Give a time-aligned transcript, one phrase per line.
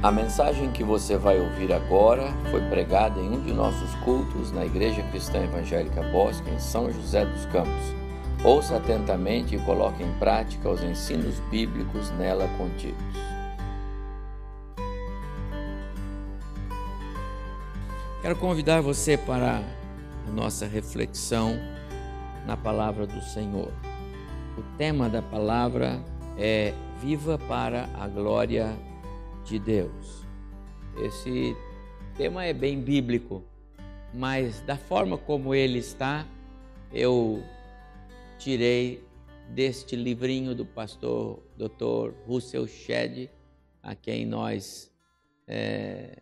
[0.00, 4.64] A mensagem que você vai ouvir agora foi pregada em um de nossos cultos na
[4.64, 7.96] Igreja Cristã Evangélica Bosque, em São José dos Campos.
[8.44, 12.96] Ouça atentamente e coloque em prática os ensinos bíblicos nela contidos.
[18.22, 19.60] Quero convidar você para
[20.28, 21.58] a nossa reflexão
[22.46, 23.72] na palavra do Senhor.
[24.56, 26.00] O tema da palavra
[26.36, 28.76] é Viva para a glória
[29.48, 30.26] de Deus.
[30.98, 31.56] Esse
[32.16, 33.42] tema é bem bíblico,
[34.12, 36.26] mas da forma como ele está,
[36.92, 37.42] eu
[38.38, 39.02] tirei
[39.48, 42.12] deste livrinho do pastor Dr.
[42.26, 43.30] Russell Shedd,
[43.82, 44.92] a quem nós
[45.46, 46.20] é,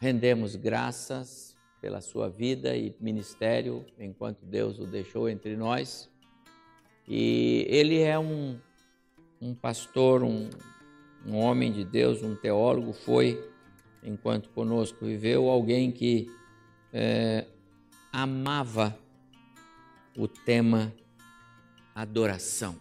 [0.00, 6.10] rendemos graças pela sua vida e ministério enquanto Deus o deixou entre nós.
[7.06, 8.58] E ele é um,
[9.40, 10.48] um pastor, um,
[11.26, 13.42] um homem de Deus, um teólogo, foi,
[14.02, 16.30] enquanto conosco viveu, alguém que
[16.92, 17.46] é,
[18.12, 18.96] amava
[20.16, 20.92] o tema
[21.94, 22.78] adoração.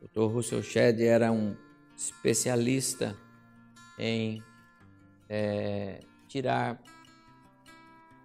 [0.00, 0.32] O Dr.
[0.32, 1.54] Russell Shedd era um
[1.96, 3.16] especialista
[3.98, 4.42] em
[5.28, 6.82] é, tirar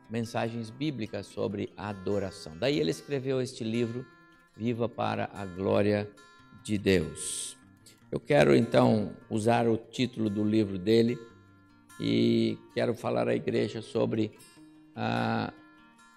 [0.09, 2.58] mensagens bíblicas sobre adoração.
[2.58, 4.05] Daí ele escreveu este livro,
[4.55, 6.09] Viva para a Glória
[6.63, 7.58] de Deus.
[8.16, 11.19] Eu quero então usar o título do livro dele
[11.99, 14.31] e quero falar à igreja sobre
[14.95, 15.52] ah,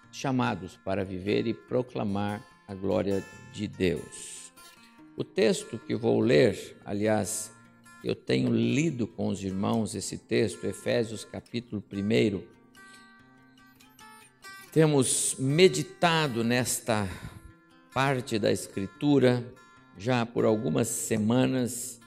[0.09, 4.53] chamados para viver e proclamar a glória de Deus.
[5.17, 7.51] O texto que vou ler, aliás,
[8.01, 12.41] eu tenho lido com os irmãos esse texto, Efésios capítulo 1.
[14.71, 17.05] Temos meditado nesta
[17.93, 19.43] parte da Escritura
[19.99, 21.99] já por algumas semanas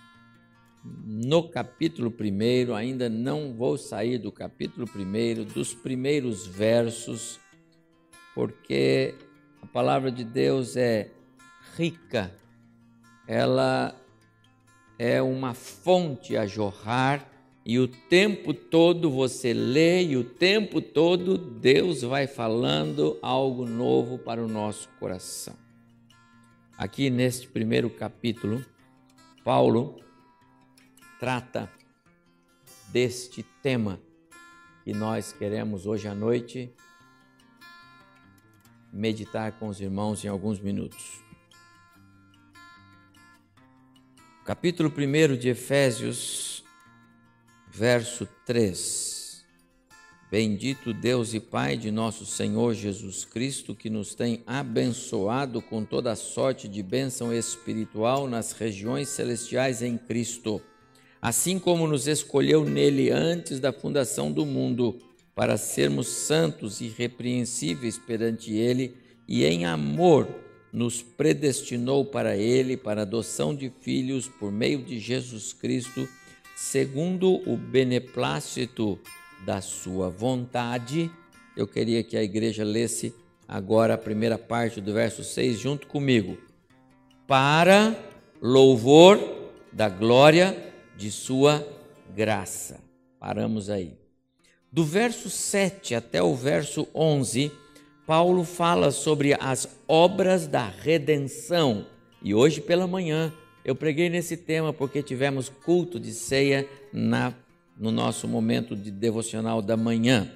[0.82, 7.38] no capítulo 1, ainda não vou sair do capítulo 1, dos primeiros versos,
[8.34, 9.14] porque
[9.60, 11.10] a palavra de Deus é
[11.76, 12.34] rica,
[13.28, 13.94] ela
[14.98, 17.28] é uma fonte a jorrar
[17.64, 24.18] e o tempo todo você lê e o tempo todo Deus vai falando algo novo
[24.18, 25.62] para o nosso coração.
[26.76, 28.64] Aqui neste primeiro capítulo,
[29.44, 30.02] Paulo
[31.20, 31.70] trata
[32.88, 34.00] deste tema
[34.82, 36.74] que nós queremos hoje à noite
[38.92, 41.20] meditar com os irmãos em alguns minutos.
[44.44, 46.64] Capítulo 1 de Efésios,
[47.70, 49.11] verso 3.
[50.32, 56.16] Bendito Deus e Pai de nosso Senhor Jesus Cristo, que nos tem abençoado com toda
[56.16, 60.58] sorte de bênção espiritual nas regiões celestiais em Cristo,
[61.20, 64.98] assim como nos escolheu nele antes da fundação do mundo,
[65.34, 68.96] para sermos santos e irrepreensíveis perante ele,
[69.28, 70.26] e em amor
[70.72, 76.08] nos predestinou para ele, para adoção de filhos por meio de Jesus Cristo,
[76.56, 78.98] segundo o beneplácito
[79.44, 81.10] da sua vontade.
[81.56, 83.14] Eu queria que a igreja lesse
[83.46, 86.38] agora a primeira parte do verso 6 junto comigo.
[87.26, 87.94] Para
[88.40, 89.18] louvor
[89.72, 91.66] da glória de sua
[92.14, 92.80] graça.
[93.18, 93.96] Paramos aí.
[94.70, 97.52] Do verso 7 até o verso 11,
[98.06, 101.86] Paulo fala sobre as obras da redenção.
[102.22, 103.32] E hoje pela manhã
[103.64, 107.32] eu preguei nesse tema porque tivemos culto de ceia na
[107.78, 110.30] no nosso momento de devocional da manhã.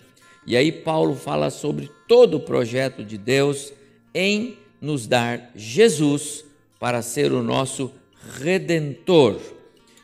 [0.46, 3.72] E aí Paulo fala sobre todo o projeto de Deus
[4.14, 6.44] em nos dar Jesus
[6.78, 7.90] para ser o nosso
[8.38, 9.40] redentor.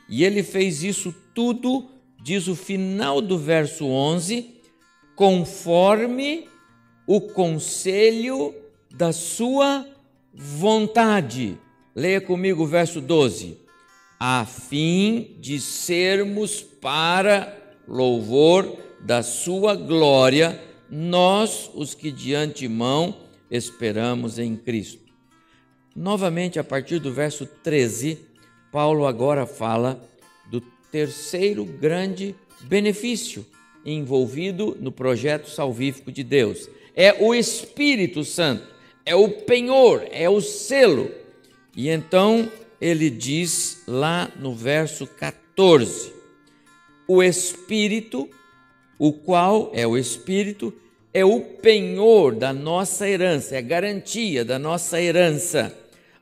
[0.08, 1.88] E ele fez isso tudo,
[2.22, 4.50] diz o final do verso 11,
[5.14, 6.48] conforme
[7.06, 8.54] o conselho
[8.90, 9.86] da sua
[10.34, 11.58] vontade.
[11.94, 13.61] Leia comigo o verso 12
[14.24, 17.58] a fim de sermos para
[17.88, 23.16] louvor da sua glória, nós os que de antemão
[23.50, 25.12] esperamos em Cristo.
[25.96, 28.16] Novamente, a partir do verso 13,
[28.70, 30.00] Paulo agora fala
[30.48, 30.60] do
[30.92, 33.44] terceiro grande benefício
[33.84, 36.70] envolvido no projeto salvífico de Deus.
[36.94, 38.68] É o Espírito Santo,
[39.04, 41.10] é o penhor, é o selo.
[41.76, 42.48] E então
[42.82, 46.12] ele diz lá no verso 14:
[47.06, 48.28] O Espírito,
[48.98, 50.74] o qual é o Espírito,
[51.14, 55.72] é o penhor da nossa herança, é a garantia da nossa herança,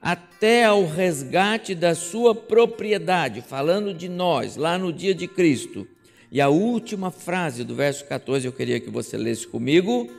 [0.02, 5.88] até ao resgate da sua propriedade, falando de nós, lá no dia de Cristo.
[6.30, 10.10] E a última frase do verso 14 eu queria que você lesse comigo: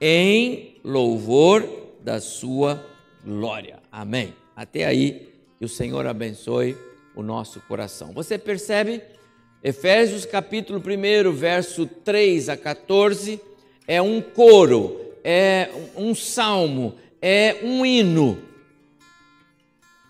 [0.00, 1.64] em louvor
[2.02, 2.84] da sua
[3.24, 3.78] glória.
[3.92, 4.34] Amém.
[4.56, 6.76] Até aí, que o Senhor abençoe
[7.14, 8.12] o nosso coração.
[8.12, 9.02] Você percebe?
[9.64, 13.40] Efésios capítulo 1, verso 3 a 14,
[13.88, 18.38] é um coro, é um salmo, é um hino,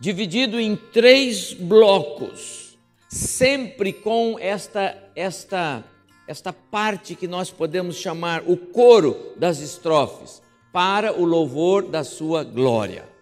[0.01, 2.77] dividido em três blocos,
[3.09, 5.85] sempre com esta, esta,
[6.27, 12.45] esta parte que nós podemos chamar o coro das estrofes, para o louvor da sua
[12.45, 13.16] glória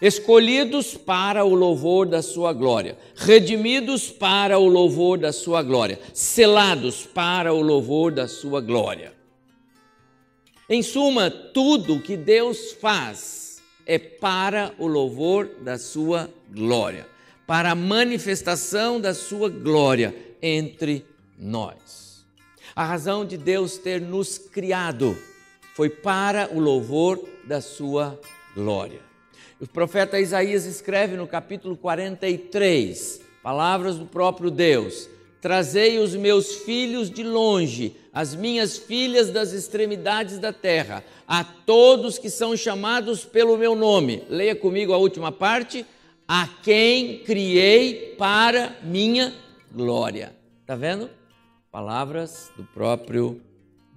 [0.00, 7.04] escolhidos para o louvor da sua glória, redimidos para o louvor da sua glória, selados
[7.04, 9.12] para o louvor da sua glória.
[10.68, 17.06] Em suma, tudo que Deus faz é para o louvor da sua glória,
[17.46, 21.04] para a manifestação da sua glória entre
[21.36, 22.24] nós.
[22.74, 25.18] A razão de Deus ter nos criado
[25.74, 28.18] foi para o louvor da sua
[28.54, 29.09] glória.
[29.60, 35.06] O profeta Isaías escreve no capítulo 43, palavras do próprio Deus:
[35.38, 42.18] Trazei os meus filhos de longe, as minhas filhas das extremidades da terra, a todos
[42.18, 44.22] que são chamados pelo meu nome.
[44.30, 45.84] Leia comigo a última parte:
[46.26, 49.34] a quem criei para minha
[49.70, 50.34] glória.
[50.62, 51.10] Está vendo?
[51.70, 53.42] Palavras do próprio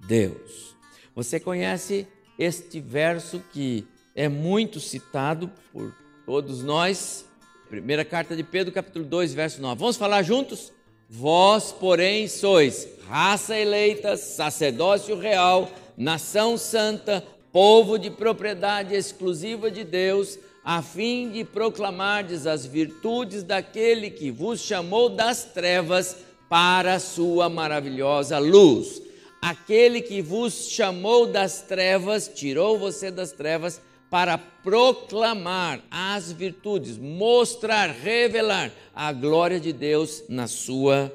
[0.06, 0.76] Deus.
[1.16, 2.06] Você conhece
[2.38, 5.94] este verso que é muito citado por
[6.26, 7.26] todos nós.
[7.70, 9.80] Primeira carta de Pedro, capítulo 2, verso 9.
[9.80, 10.72] Vamos falar juntos?
[11.10, 20.40] Vós, porém, sois raça eleita, sacerdócio real, nação santa, povo de propriedade exclusiva de Deus,
[20.64, 26.18] a fim de proclamardes as virtudes daquele que vos chamou das trevas
[26.48, 29.02] para a sua maravilhosa luz.
[29.42, 33.82] Aquele que vos chamou das trevas, tirou você das trevas
[34.14, 41.12] para proclamar as virtudes, mostrar, revelar a glória de Deus na sua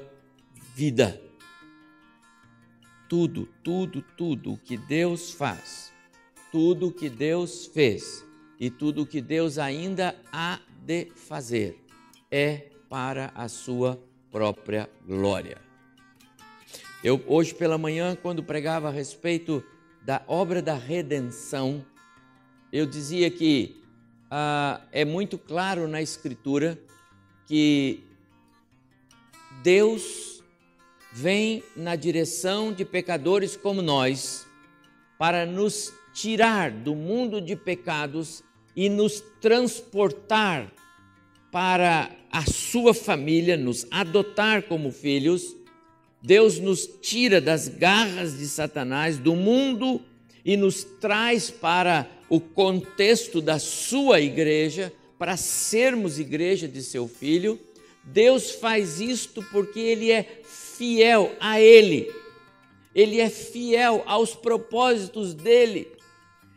[0.75, 1.17] vida.
[3.07, 5.93] Tudo, tudo, tudo o que Deus faz,
[6.51, 8.25] tudo o que Deus fez
[8.59, 11.81] e tudo o que Deus ainda há de fazer
[12.29, 13.97] é para a sua
[14.29, 15.57] própria glória.
[17.01, 19.63] Eu hoje pela manhã, quando pregava a respeito
[20.03, 21.85] da obra da redenção,
[22.71, 23.75] eu dizia que
[24.29, 26.79] ah, é muito claro na Escritura
[27.47, 28.03] que
[29.63, 30.43] Deus
[31.11, 34.45] vem na direção de pecadores como nós
[35.17, 38.43] para nos tirar do mundo de pecados
[38.75, 40.71] e nos transportar
[41.51, 45.55] para a sua família, nos adotar como filhos.
[46.21, 50.01] Deus nos tira das garras de Satanás, do mundo
[50.45, 57.59] e nos traz para o contexto da sua igreja, para sermos igreja de seu filho.
[58.03, 62.13] Deus faz isto porque ele é fiel a ele.
[62.95, 65.87] Ele é fiel aos propósitos dele.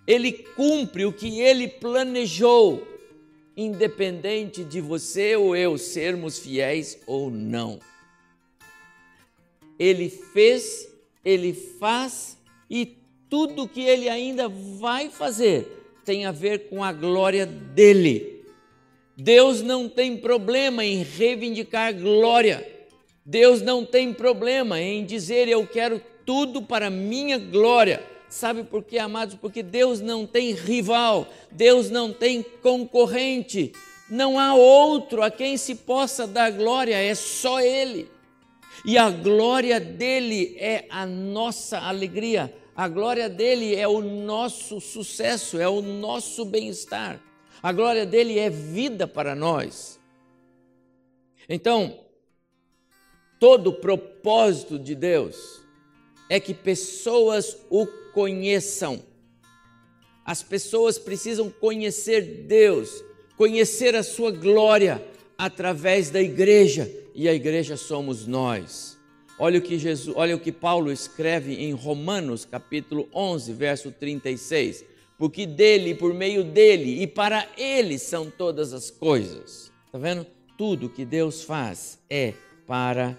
[0.06, 2.86] Ele cumpre o que ele planejou,
[3.56, 7.78] independente de você ou eu sermos fiéis ou não.
[9.78, 10.88] Ele fez,
[11.24, 12.36] ele faz
[12.70, 13.01] e
[13.32, 18.44] tudo que ele ainda vai fazer tem a ver com a glória dele.
[19.16, 22.86] Deus não tem problema em reivindicar glória.
[23.24, 28.06] Deus não tem problema em dizer eu quero tudo para minha glória.
[28.28, 29.34] Sabe por quê, amados?
[29.36, 33.72] Porque Deus não tem rival, Deus não tem concorrente,
[34.10, 38.10] não há outro a quem se possa dar glória, é só Ele.
[38.84, 42.52] E a glória dele é a nossa alegria.
[42.74, 47.20] A glória dele é o nosso sucesso, é o nosso bem-estar.
[47.62, 50.00] A glória dele é vida para nós.
[51.48, 52.00] Então,
[53.38, 55.62] todo o propósito de Deus
[56.30, 59.02] é que pessoas o conheçam.
[60.24, 63.04] As pessoas precisam conhecer Deus,
[63.36, 65.04] conhecer a sua glória
[65.36, 68.98] através da igreja, e a igreja somos nós.
[69.44, 74.84] Olha o que Jesus, olha o que Paulo escreve em Romanos, capítulo 11, verso 36.
[75.18, 79.72] Porque dele, por meio dele e para ele são todas as coisas.
[79.84, 80.24] Está vendo?
[80.56, 82.34] Tudo que Deus faz é
[82.68, 83.18] para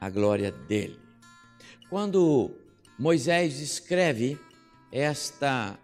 [0.00, 0.98] a glória dele.
[1.88, 2.50] Quando
[2.98, 4.36] Moisés escreve
[4.90, 5.78] esta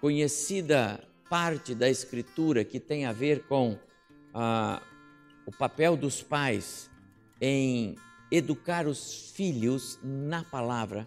[0.00, 3.76] conhecida parte da Escritura que tem a ver com
[4.32, 4.80] ah,
[5.44, 6.88] o papel dos pais
[7.40, 7.96] em
[8.30, 11.06] educar os filhos na palavra,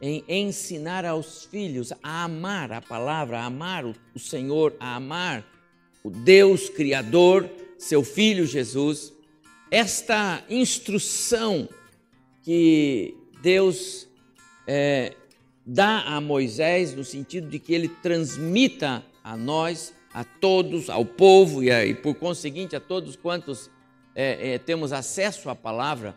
[0.00, 5.44] em ensinar aos filhos a amar a palavra, a amar o Senhor, a amar
[6.02, 9.12] o Deus Criador, seu Filho Jesus.
[9.70, 11.68] Esta instrução
[12.42, 14.06] que Deus
[14.66, 15.14] é,
[15.64, 21.62] dá a Moisés, no sentido de que ele transmita a nós, a todos, ao povo
[21.62, 23.70] e, e por conseguinte a todos quantos
[24.14, 26.14] é, é, temos acesso à palavra,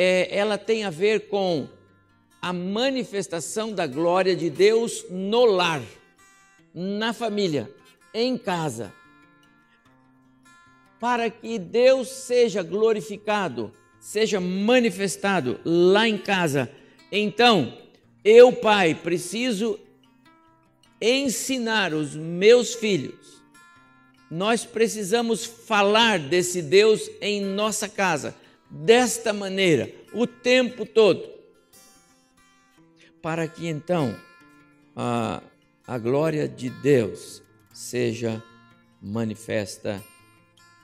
[0.00, 1.66] é, ela tem a ver com
[2.40, 5.82] a manifestação da glória de Deus no lar,
[6.72, 7.68] na família,
[8.14, 8.94] em casa.
[11.00, 16.70] Para que Deus seja glorificado, seja manifestado lá em casa.
[17.10, 17.76] Então,
[18.24, 19.80] eu, pai, preciso
[21.00, 23.42] ensinar os meus filhos.
[24.30, 28.36] Nós precisamos falar desse Deus em nossa casa,
[28.70, 31.22] desta maneira, o tempo todo,
[33.22, 34.14] para que então
[34.94, 35.42] a,
[35.86, 38.42] a glória de Deus seja
[39.00, 40.02] manifesta,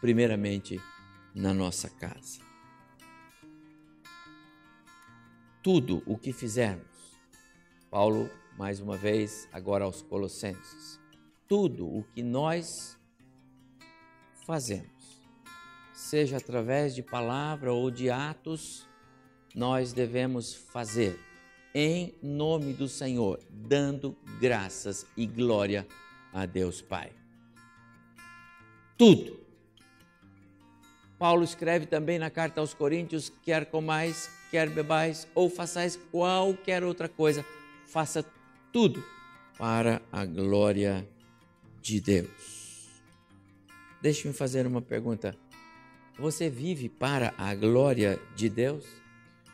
[0.01, 0.81] primeiramente,
[1.35, 2.41] na nossa casa.
[5.63, 6.87] Tudo o que fizermos,
[7.91, 11.01] Paulo mais uma vez, agora aos Colossenses.
[11.49, 12.99] Tudo o que nós
[14.47, 14.94] fazemos,
[16.05, 18.87] seja através de palavra ou de atos,
[19.55, 21.19] nós devemos fazer
[21.75, 25.87] em nome do Senhor, dando graças e glória
[26.31, 27.11] a Deus Pai.
[28.99, 29.41] Tudo.
[31.19, 37.09] Paulo escreve também na carta aos Coríntios: quer comais, quer bebais, ou façais qualquer outra
[37.09, 37.43] coisa,
[37.87, 38.23] faça
[38.71, 39.03] tudo
[39.57, 41.09] para a glória
[41.81, 42.91] de Deus.
[44.03, 45.44] Deixe-me fazer uma pergunta.
[46.19, 48.85] Você vive para a glória de Deus?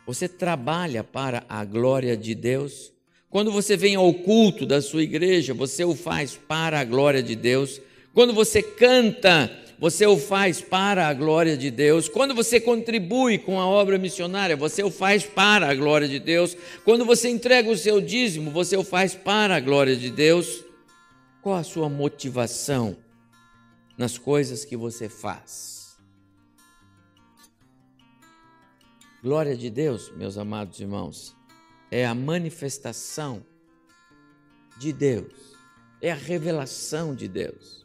[0.07, 2.93] Você trabalha para a glória de Deus?
[3.31, 7.35] Quando você vem ao culto da sua igreja, você o faz para a glória de
[7.35, 7.81] Deus?
[8.13, 9.51] Quando você canta
[9.81, 12.07] você o faz para a glória de Deus.
[12.07, 16.55] Quando você contribui com a obra missionária, você o faz para a glória de Deus.
[16.85, 20.63] Quando você entrega o seu dízimo, você o faz para a glória de Deus.
[21.41, 22.95] Qual a sua motivação
[23.97, 25.80] nas coisas que você faz?
[29.23, 31.37] Glória de Deus, meus amados irmãos,
[31.91, 33.45] é a manifestação
[34.79, 35.59] de Deus,
[36.01, 37.85] é a revelação de Deus.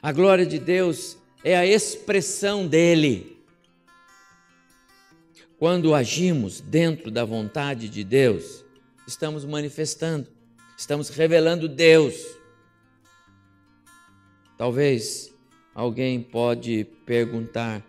[0.00, 3.44] A glória de Deus é a expressão dele.
[5.58, 8.64] Quando agimos dentro da vontade de Deus,
[9.06, 10.28] estamos manifestando,
[10.78, 12.14] estamos revelando Deus.
[14.56, 15.30] Talvez
[15.74, 17.84] alguém pode perguntar: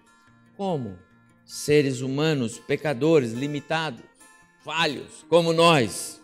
[0.57, 1.00] como
[1.53, 4.03] seres humanos, pecadores, limitados,
[4.63, 6.19] falhos, como nós,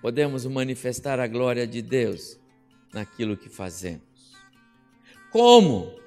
[0.00, 2.40] podemos manifestar a glória de Deus
[2.94, 4.32] naquilo que fazemos?
[5.30, 6.00] Como?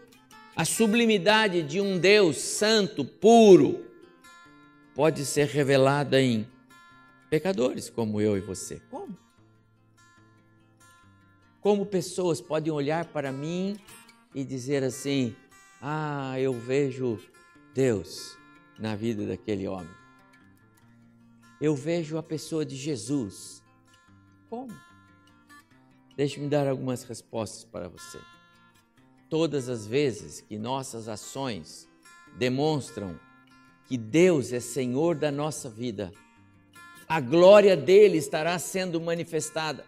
[0.55, 3.85] A sublimidade de um Deus santo, puro,
[4.95, 6.47] pode ser revelada em
[7.29, 8.81] pecadores como eu e você.
[8.89, 9.15] Como?
[11.61, 13.77] Como pessoas podem olhar para mim
[14.33, 15.35] e dizer assim:
[15.79, 17.19] Ah, eu vejo
[17.73, 18.37] Deus
[18.79, 19.95] na vida daquele homem.
[21.59, 23.63] Eu vejo a pessoa de Jesus.
[24.49, 24.75] Como?
[26.15, 28.19] Deixe-me dar algumas respostas para você
[29.31, 31.87] todas as vezes que nossas ações
[32.37, 33.17] demonstram
[33.87, 36.11] que Deus é Senhor da nossa vida,
[37.07, 39.85] a glória dele estará sendo manifestada.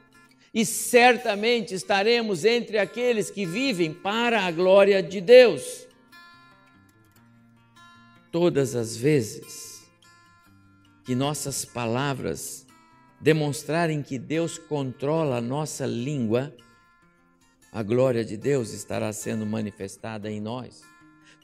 [0.53, 5.85] E certamente estaremos entre aqueles que vivem para a glória de Deus.
[8.33, 9.83] Todas as vezes
[11.05, 12.65] que nossas palavras
[13.21, 16.51] demonstrarem que Deus controla a nossa língua,
[17.71, 20.81] a glória de Deus estará sendo manifestada em nós.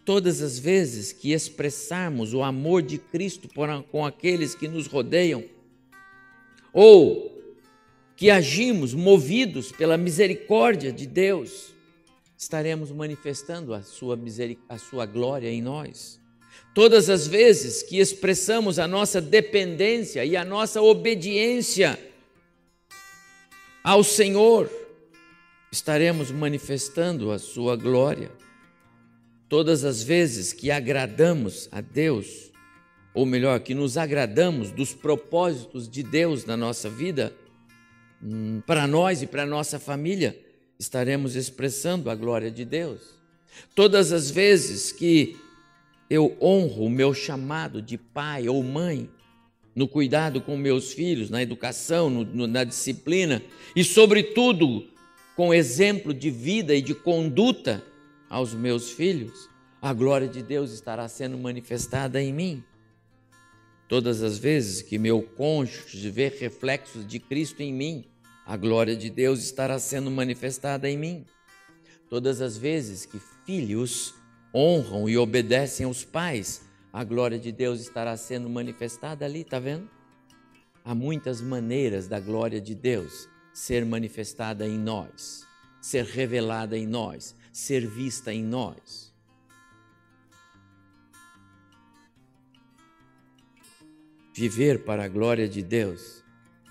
[0.03, 3.47] Todas as vezes que expressarmos o amor de Cristo
[3.91, 5.43] com aqueles que nos rodeiam,
[6.73, 7.39] ou
[8.15, 11.71] que agimos movidos pela misericórdia de Deus,
[12.35, 14.19] estaremos manifestando a sua,
[14.67, 16.18] a sua glória em nós.
[16.73, 21.99] Todas as vezes que expressamos a nossa dependência e a nossa obediência
[23.83, 24.69] ao Senhor,
[25.71, 28.31] estaremos manifestando a Sua glória.
[29.47, 32.51] Todas as vezes que agradamos a Deus,
[33.13, 37.33] ou melhor, que nos agradamos dos propósitos de Deus na nossa vida,
[38.21, 40.37] hum, para nós e para nossa família,
[40.77, 43.01] estaremos expressando a glória de Deus.
[43.73, 45.35] Todas as vezes que
[46.09, 49.09] eu honro o meu chamado de pai ou mãe,
[49.75, 53.41] no cuidado com meus filhos, na educação, no, no, na disciplina
[53.75, 54.87] e, sobretudo,
[55.35, 57.83] com exemplo de vida e de conduta
[58.29, 59.47] aos meus filhos,
[59.81, 62.63] a glória de Deus estará sendo manifestada em mim.
[63.87, 68.05] Todas as vezes que meu cônjuge vê reflexos de Cristo em mim,
[68.45, 71.25] a glória de Deus estará sendo manifestada em mim.
[72.09, 74.13] Todas as vezes que filhos
[74.53, 79.89] honram e obedecem aos pais, a glória de Deus estará sendo manifestada ali, tá vendo?
[80.83, 85.45] Há muitas maneiras da glória de Deus ser manifestada em nós,
[85.81, 89.13] ser revelada em nós, ser vista em nós.
[94.33, 96.23] Viver para a glória de Deus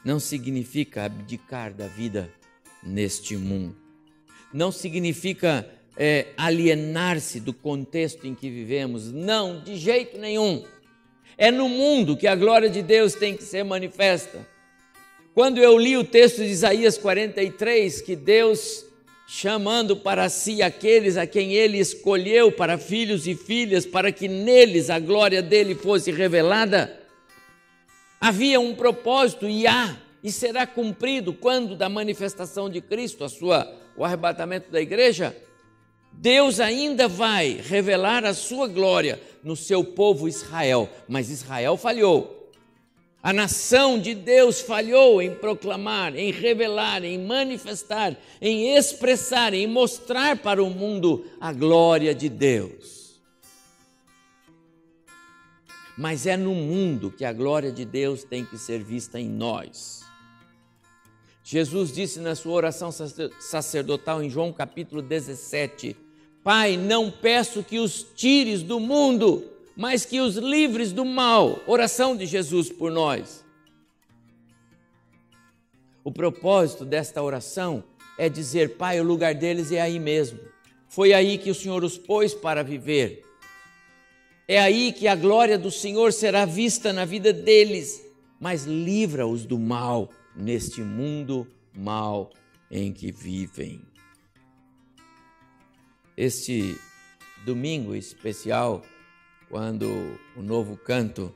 [0.05, 2.33] não significa abdicar da vida
[2.83, 3.77] neste mundo.
[4.53, 9.11] Não significa é, alienar-se do contexto em que vivemos.
[9.11, 10.65] Não, de jeito nenhum.
[11.37, 14.47] É no mundo que a glória de Deus tem que ser manifesta.
[15.35, 18.87] Quando eu li o texto de Isaías 43, que Deus
[19.27, 24.89] chamando para si aqueles a quem ele escolheu para filhos e filhas, para que neles
[24.89, 26.99] a glória dele fosse revelada,
[28.21, 33.71] havia um propósito e há e será cumprido quando da manifestação de Cristo, a sua
[33.97, 35.37] o arrebatamento da igreja,
[36.21, 42.51] Deus ainda vai revelar a sua glória no seu povo Israel, mas Israel falhou.
[43.23, 50.39] A nação de Deus falhou em proclamar, em revelar, em manifestar, em expressar, em mostrar
[50.39, 53.21] para o mundo a glória de Deus.
[55.97, 60.03] Mas é no mundo que a glória de Deus tem que ser vista em nós.
[61.45, 62.91] Jesus disse na sua oração
[63.39, 66.08] sacerdotal em João capítulo 17:
[66.49, 69.45] Pai, não peço que os tires do mundo,
[69.77, 71.61] mas que os livres do mal.
[71.67, 73.45] Oração de Jesus por nós.
[76.03, 77.85] O propósito desta oração
[78.17, 80.39] é dizer: Pai, o lugar deles é aí mesmo.
[80.89, 83.27] Foi aí que o Senhor os pôs para viver.
[84.49, 88.03] É aí que a glória do Senhor será vista na vida deles,
[88.41, 92.31] mas livra-os do mal neste mundo mal
[92.71, 93.87] em que vivem
[96.19, 96.77] este
[97.45, 98.83] domingo especial,
[99.49, 99.87] quando
[100.37, 101.33] o novo canto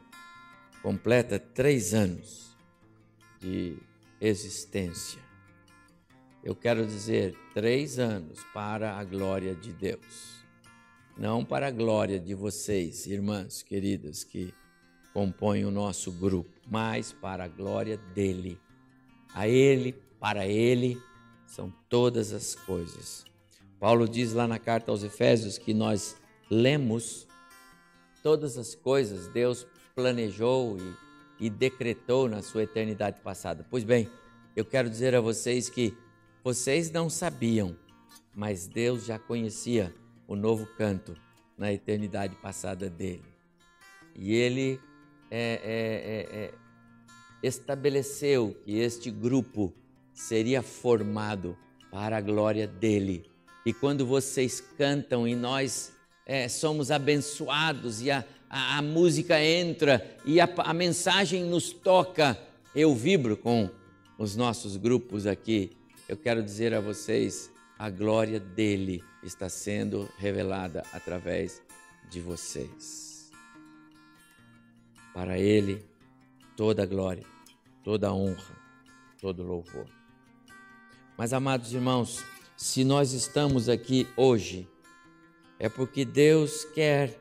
[0.83, 2.57] completa três anos
[3.38, 3.77] de
[4.21, 5.23] existência.
[6.42, 10.45] Eu quero dizer três anos para a glória de Deus,
[11.16, 14.53] não para a glória de vocês, irmãs queridas que
[15.14, 18.59] compõem o nosso grupo, mas para a glória dele.
[19.33, 21.01] A Ele, para Ele,
[21.47, 23.31] são todas as coisas.
[23.83, 26.16] Paulo diz lá na carta aos Efésios que nós
[26.49, 27.27] lemos
[28.23, 33.66] todas as coisas, Deus planejou e, e decretou na sua eternidade passada.
[33.68, 34.09] Pois bem,
[34.55, 35.92] eu quero dizer a vocês que
[36.45, 37.77] vocês não sabiam,
[38.33, 39.92] mas Deus já conhecia
[40.29, 41.16] o novo canto
[41.59, 43.25] na eternidade passada dele.
[44.14, 44.79] E ele
[45.29, 46.55] é, é, é, é
[47.42, 49.75] estabeleceu que este grupo
[50.14, 51.59] seria formado
[51.90, 53.32] para a glória dele
[53.64, 55.92] e quando vocês cantam e nós
[56.27, 62.38] é, somos abençoados e a, a, a música entra e a, a mensagem nos toca,
[62.75, 63.70] eu vibro com
[64.18, 65.77] os nossos grupos aqui.
[66.09, 71.62] Eu quero dizer a vocês, a glória dele está sendo revelada através
[72.11, 73.31] de vocês.
[75.14, 75.85] Para ele,
[76.57, 77.25] toda glória,
[77.83, 78.57] toda honra,
[79.20, 79.87] todo louvor.
[81.16, 82.25] Mas, amados irmãos,
[82.62, 84.68] se nós estamos aqui hoje,
[85.59, 87.18] é porque Deus quer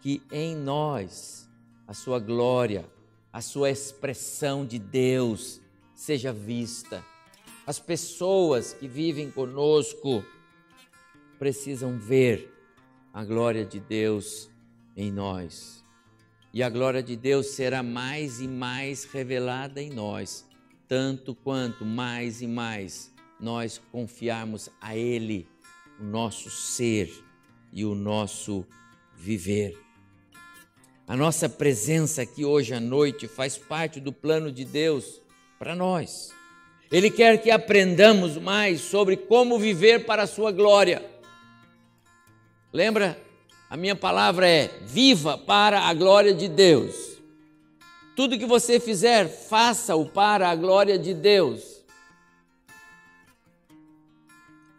[0.00, 1.46] que em nós
[1.86, 2.90] a sua glória,
[3.30, 5.60] a sua expressão de Deus
[5.94, 7.04] seja vista.
[7.66, 10.24] As pessoas que vivem conosco
[11.38, 12.50] precisam ver
[13.12, 14.48] a glória de Deus
[14.96, 15.84] em nós.
[16.54, 20.46] E a glória de Deus será mais e mais revelada em nós,
[20.88, 23.09] tanto quanto mais e mais
[23.40, 25.48] nós confiarmos a Ele
[25.98, 27.12] o nosso ser
[27.72, 28.64] e o nosso
[29.16, 29.78] viver.
[31.06, 35.20] A nossa presença aqui hoje à noite faz parte do plano de Deus
[35.58, 36.30] para nós.
[36.90, 41.04] Ele quer que aprendamos mais sobre como viver para a sua glória.
[42.72, 43.20] Lembra?
[43.68, 47.18] A minha palavra é: viva para a glória de Deus.
[48.16, 51.79] Tudo que você fizer, faça-o para a glória de Deus.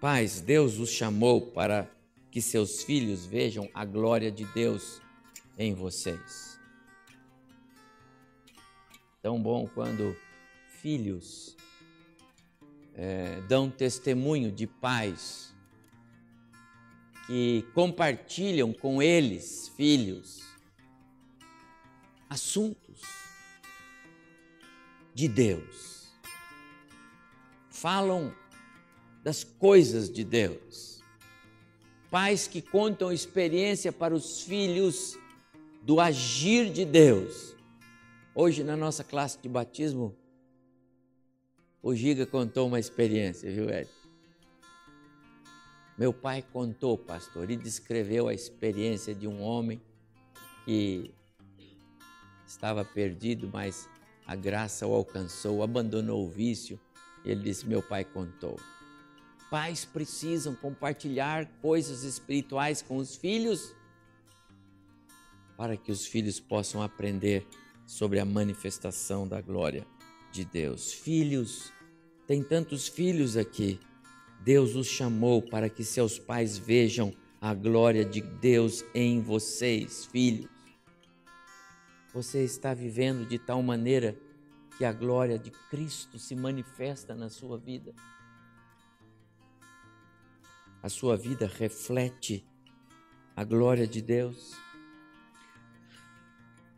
[0.02, 1.88] Pais, Deus os chamou para
[2.32, 5.00] que seus filhos vejam a glória de Deus
[5.56, 6.60] em vocês.
[9.22, 10.18] Tão bom quando
[10.82, 11.56] filhos
[12.96, 15.54] é, dão testemunho de pais
[17.28, 20.42] que compartilham com eles, filhos,
[22.28, 23.04] assuntos
[25.14, 26.12] de Deus.
[27.70, 28.41] Falam
[29.24, 31.02] das coisas de Deus.
[32.10, 35.18] Pais que contam experiência para os filhos
[35.82, 37.56] do agir de Deus.
[38.36, 40.16] Hoje, na nossa classe de batismo,
[41.82, 43.90] o Giga contou uma experiência, viu, Ed?
[45.98, 49.82] Meu pai contou, pastor, e descreveu a experiência de um homem
[50.66, 51.14] que
[52.46, 53.90] estava perdido, mas
[54.26, 56.80] a graça o alcançou, abandonou o vício.
[57.24, 58.58] Ele disse: Meu pai contou.
[59.52, 63.76] Pais precisam compartilhar coisas espirituais com os filhos
[65.58, 67.46] para que os filhos possam aprender
[67.86, 69.86] sobre a manifestação da glória
[70.32, 70.94] de Deus.
[70.94, 71.70] Filhos,
[72.26, 73.78] tem tantos filhos aqui.
[74.42, 80.50] Deus os chamou para que seus pais vejam a glória de Deus em vocês, filhos.
[82.14, 84.18] Você está vivendo de tal maneira
[84.78, 87.94] que a glória de Cristo se manifesta na sua vida.
[90.82, 92.44] A sua vida reflete
[93.36, 94.54] a glória de Deus.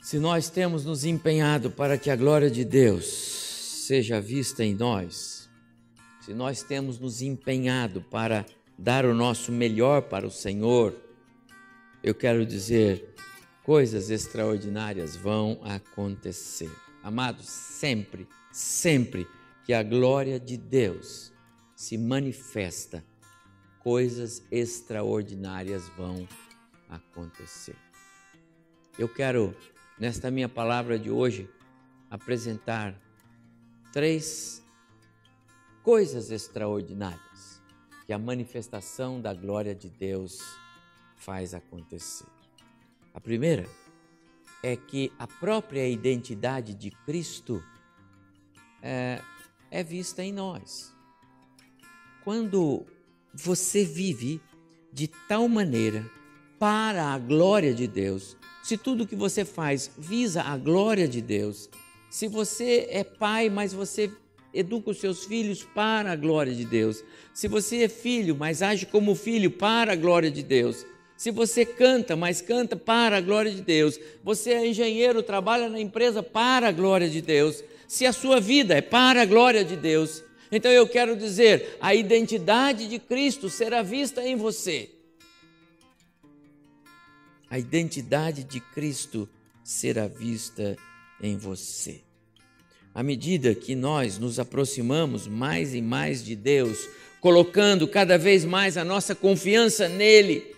[0.01, 3.05] Se nós temos nos empenhado para que a glória de Deus
[3.87, 5.49] seja vista em nós,
[6.19, 8.45] se nós temos nos empenhado para
[8.77, 10.93] dar o nosso melhor para o Senhor,
[12.03, 13.13] eu quero dizer,
[13.63, 16.71] coisas extraordinárias vão acontecer.
[17.01, 19.25] Amados, sempre, sempre
[19.65, 21.31] que a glória de Deus
[21.75, 23.03] se manifesta,
[23.83, 26.27] coisas extraordinárias vão
[26.89, 27.75] acontecer.
[28.97, 29.55] Eu quero,
[29.99, 31.49] nesta minha palavra de hoje,
[32.09, 32.95] apresentar
[33.91, 34.63] três
[35.83, 37.61] coisas extraordinárias
[38.05, 40.39] que a manifestação da glória de Deus
[41.17, 42.27] faz acontecer.
[43.13, 43.67] A primeira
[44.63, 47.61] é que a própria identidade de Cristo
[48.81, 49.21] é,
[49.69, 50.93] é vista em nós.
[52.23, 52.85] Quando
[53.33, 54.39] você vive
[54.91, 56.05] de tal maneira
[56.59, 61.69] para a glória de Deus, se tudo que você faz visa a glória de Deus,
[62.09, 64.11] se você é pai, mas você
[64.53, 68.85] educa os seus filhos para a glória de Deus, se você é filho, mas age
[68.85, 70.85] como filho para a glória de Deus,
[71.17, 75.79] se você canta, mas canta para a glória de Deus, você é engenheiro, trabalha na
[75.79, 79.75] empresa para a glória de Deus, se a sua vida é para a glória de
[79.75, 80.23] Deus,
[80.55, 84.89] então eu quero dizer, a identidade de Cristo será vista em você.
[87.49, 89.29] A identidade de Cristo
[89.63, 90.75] será vista
[91.21, 92.01] em você.
[92.93, 96.87] À medida que nós nos aproximamos mais e mais de Deus,
[97.19, 100.55] colocando cada vez mais a nossa confiança nele,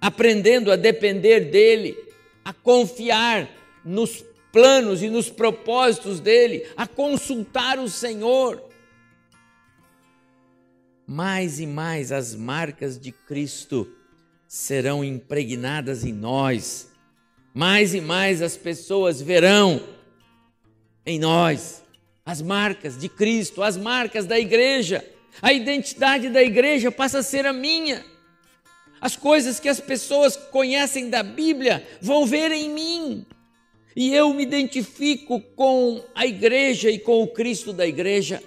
[0.00, 1.96] aprendendo a depender dele,
[2.44, 3.48] a confiar
[3.84, 8.62] nos planos e nos propósitos dele, a consultar o Senhor.
[11.06, 13.90] Mais e mais as marcas de Cristo
[14.46, 16.90] serão impregnadas em nós,
[17.52, 19.82] mais e mais as pessoas verão
[21.04, 21.80] em nós
[22.30, 25.04] as marcas de Cristo, as marcas da igreja.
[25.42, 28.04] A identidade da igreja passa a ser a minha.
[29.00, 33.26] As coisas que as pessoas conhecem da Bíblia vão ver em mim.
[33.94, 38.42] E eu me identifico com a igreja e com o Cristo da igreja.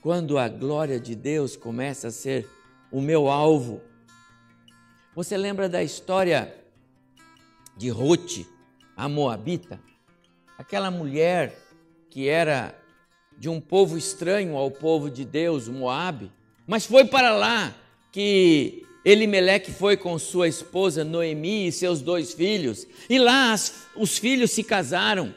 [0.00, 2.48] Quando a glória de Deus começa a ser
[2.90, 3.80] o meu alvo.
[5.14, 6.54] Você lembra da história
[7.76, 8.46] de Ruth,
[8.96, 9.80] a Moabita?
[10.58, 11.56] Aquela mulher
[12.10, 12.78] que era
[13.38, 16.30] de um povo estranho ao povo de Deus, Moabe
[16.66, 17.74] mas foi para lá
[18.10, 24.16] que Elimeleque foi com sua esposa Noemi e seus dois filhos, e lá as, os
[24.16, 25.34] filhos se casaram.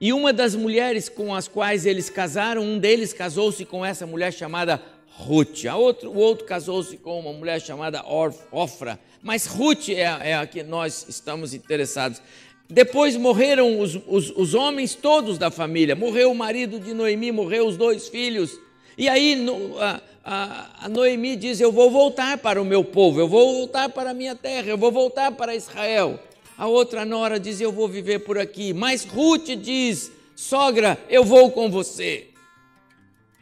[0.00, 4.32] E uma das mulheres com as quais eles casaram, um deles casou-se com essa mulher
[4.32, 8.04] chamada Ruth, a outro, o outro casou-se com uma mulher chamada
[8.52, 12.22] Ofra, mas Ruth é, é a que nós estamos interessados.
[12.70, 17.66] Depois morreram os, os, os homens todos da família, morreu o marido de Noemi, morreu
[17.66, 18.60] os dois filhos,
[18.98, 19.46] e aí
[19.78, 23.88] a, a, a Noemi diz: Eu vou voltar para o meu povo, eu vou voltar
[23.88, 26.18] para a minha terra, eu vou voltar para Israel.
[26.58, 28.74] A outra nora diz: Eu vou viver por aqui.
[28.74, 32.26] Mas Ruth diz: Sogra, eu vou com você.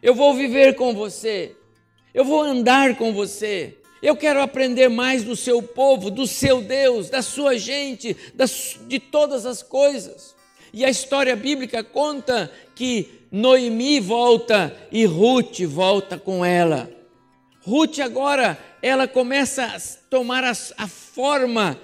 [0.03, 1.57] Eu vou viver com você.
[2.13, 3.79] Eu vou andar com você.
[4.03, 9.01] Eu quero aprender mais do seu povo, do seu Deus, da sua gente, das, de
[9.01, 10.37] todas as coisas.
[10.73, 16.91] E a história bíblica conta que Noemi volta e Ruth volta com ela.
[17.61, 21.79] Ruth agora, ela começa a tomar a, a forma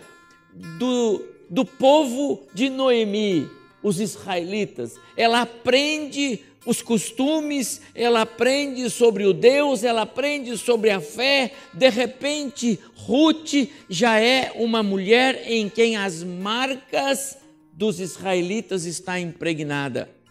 [0.78, 3.50] do, do povo de Noemi,
[3.82, 4.94] os israelitas.
[5.14, 11.52] Ela aprende os costumes, ela aprende sobre o Deus, ela aprende sobre a fé.
[11.74, 17.36] De repente, Ruth já é uma mulher em quem as marcas
[17.74, 20.21] dos israelitas está impregnada.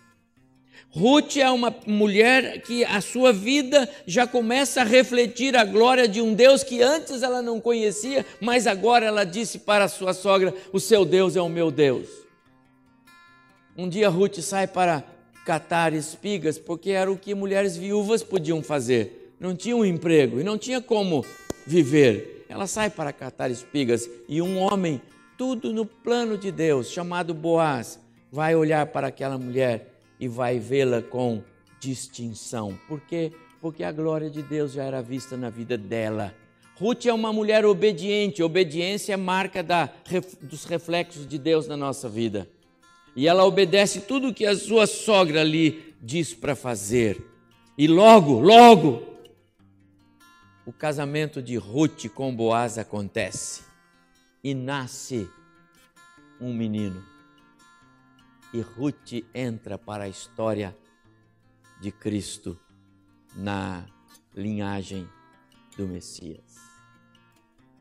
[0.93, 6.19] Ruth é uma mulher que a sua vida já começa a refletir a glória de
[6.19, 10.81] um Deus que antes ela não conhecia, mas agora ela disse para sua sogra: O
[10.81, 12.09] seu Deus é o meu Deus.
[13.77, 15.01] Um dia Ruth sai para
[15.45, 19.33] catar espigas, porque era o que mulheres viúvas podiam fazer.
[19.39, 21.25] Não tinha um emprego e não tinha como
[21.65, 22.45] viver.
[22.49, 25.01] Ela sai para catar espigas e um homem,
[25.37, 27.97] tudo no plano de Deus, chamado Boaz,
[28.29, 29.90] vai olhar para aquela mulher
[30.21, 31.43] e vai vê-la com
[31.81, 32.79] distinção.
[32.87, 33.33] Por quê?
[33.59, 36.33] Porque a glória de Deus já era vista na vida dela.
[36.75, 38.41] Ruth é uma mulher obediente.
[38.41, 39.89] Obediência é marca da,
[40.41, 42.47] dos reflexos de Deus na nossa vida
[43.15, 47.21] e ela obedece tudo o que a sua sogra lhe diz para fazer.
[47.77, 49.03] E logo, logo,
[50.65, 53.63] o casamento de Ruth com Boaz acontece
[54.43, 55.29] e nasce
[56.39, 57.10] um menino.
[58.53, 60.77] E Ruth entra para a história
[61.79, 62.59] de Cristo
[63.35, 63.85] na
[64.35, 65.07] linhagem
[65.77, 66.57] do Messias.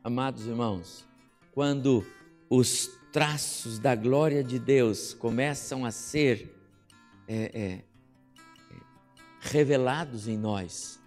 [0.03, 1.05] Amados irmãos,
[1.51, 2.05] quando
[2.49, 6.57] os traços da glória de Deus começam a ser
[7.27, 7.83] é, é,
[9.41, 10.99] revelados em nós,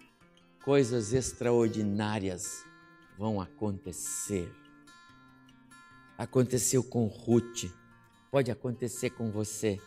[0.63, 2.63] coisas extraordinárias
[3.17, 4.51] vão acontecer.
[6.17, 7.65] Aconteceu com Ruth,
[8.35, 9.79] pode acontecer com você,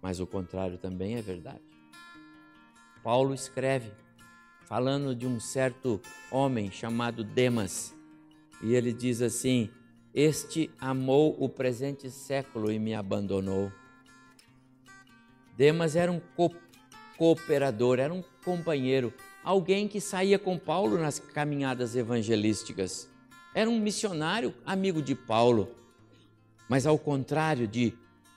[0.00, 1.62] mas o contrário também é verdade.
[3.00, 3.92] Paulo escreve,
[4.66, 6.00] falando de um certo
[6.32, 7.94] homem chamado Demas,
[8.60, 9.70] e ele diz assim:
[10.12, 13.70] este amou o presente século e me abandonou.
[15.56, 16.50] Demas era um co
[17.16, 23.08] cooperador, era um companheiro, alguém que saía com Paulo nas caminhadas evangelísticas.
[23.54, 25.81] Era um missionário amigo de Paulo.
[26.72, 27.92] Mas ao contrário de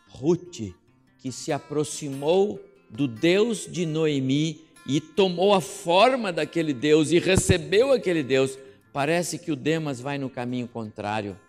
[0.09, 0.75] Ruth,
[1.19, 7.93] que se aproximou do Deus de Noemi e tomou a forma daquele Deus e recebeu
[7.93, 8.59] aquele Deus,
[8.91, 11.39] parece que o Demas vai no caminho contrário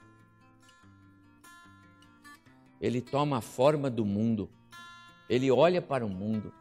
[2.81, 4.49] ele toma a forma do mundo,
[5.29, 6.53] ele olha para o mundo,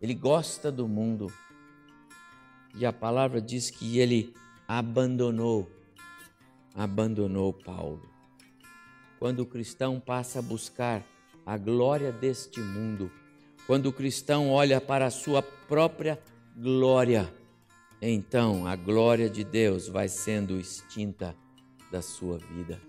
[0.00, 1.32] ele gosta do mundo.
[2.76, 4.32] E a palavra diz que ele
[4.68, 5.68] abandonou,
[6.72, 8.13] abandonou Paulo.
[9.18, 11.04] Quando o cristão passa a buscar
[11.46, 13.10] a glória deste mundo,
[13.66, 16.18] quando o cristão olha para a sua própria
[16.56, 17.32] glória,
[18.00, 21.34] então a glória de Deus vai sendo extinta
[21.90, 22.80] da sua vida.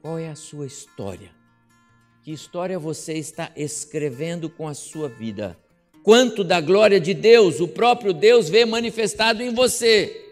[0.00, 1.30] Qual é a sua história?
[2.22, 5.58] Que história você está escrevendo com a sua vida?
[6.02, 10.23] Quanto da glória de Deus, o próprio Deus vê manifestado em você?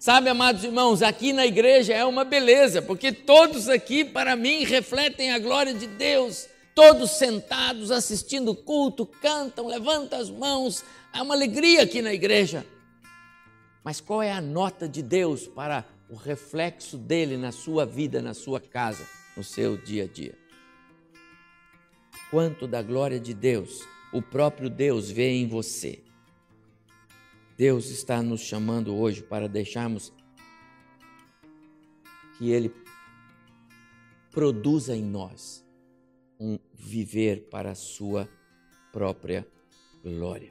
[0.00, 5.30] Sabe, amados irmãos, aqui na igreja é uma beleza, porque todos aqui, para mim, refletem
[5.30, 6.48] a glória de Deus.
[6.74, 10.82] Todos sentados, assistindo o culto, cantam, levantam as mãos.
[11.12, 12.66] Há uma alegria aqui na igreja.
[13.84, 18.34] Mas qual é a nota de Deus para o reflexo dele na sua vida, na
[18.34, 20.40] sua casa, no seu dia a dia?
[22.30, 25.98] quanto da glória de Deus o próprio Deus vê em você.
[27.60, 30.14] Deus está nos chamando hoje para deixarmos
[32.38, 32.74] que Ele
[34.30, 35.62] produza em nós
[36.40, 38.26] um viver para a Sua
[38.90, 39.46] própria
[40.02, 40.50] glória.